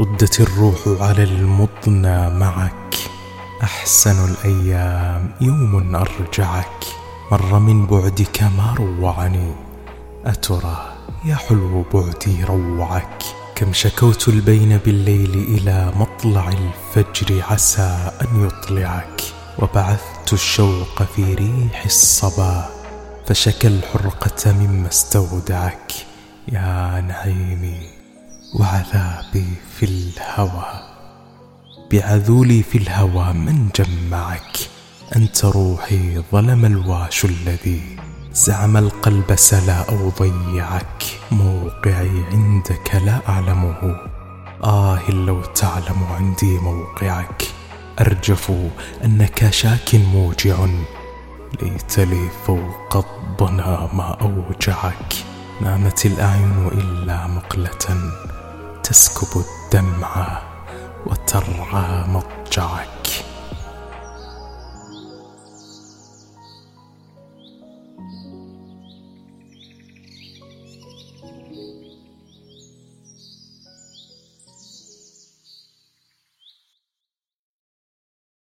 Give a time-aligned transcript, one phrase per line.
[0.00, 2.96] ردت الروح على المضنى معك.
[3.62, 6.84] أحسن الأيام يوم أرجعك.
[7.32, 9.52] مر من بعدك ما روعني.
[10.24, 10.92] أترى
[11.24, 13.22] يا حلو بعدي روعك.
[13.54, 19.22] كم شكوت البين بالليل إلى مطلع الفجر عسى أن يطلعك.
[19.58, 22.68] وبعثت الشوق في ريح الصبا
[23.26, 25.92] فشكى الحرقة مما استودعك.
[26.48, 28.01] يا نعيمي
[28.54, 30.64] وعذابي في الهوى.
[31.92, 34.58] بعذولي في الهوى من جمعك.
[35.16, 37.96] أنت روحي ظلم الواش الذي
[38.32, 41.04] زعم القلب سلا أو ضيعك.
[41.30, 43.96] موقعي عندك لا أعلمه.
[44.64, 47.42] آه لو تعلم عندي موقعك.
[48.00, 48.52] أرجف
[49.04, 50.66] أنك شاك موجع.
[51.62, 55.14] ليت لي فوق الضنا ما أوجعك.
[55.60, 57.26] نامت الأعين إلا
[58.92, 60.42] تسكب الدمع
[61.06, 62.81] وترعى مضجعك